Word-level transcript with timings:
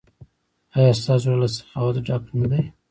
ایا 0.77 0.93
ستاسو 0.99 1.21
زړه 1.23 1.35
له 1.41 1.47
سخاوت 1.55 1.95
ډک 2.07 2.23
نه 2.39 2.47
دی؟ 2.51 2.61